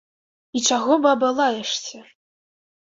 І 0.59 0.63
чаго, 0.69 0.97
баба, 1.05 1.31
лаешся? 1.43 2.05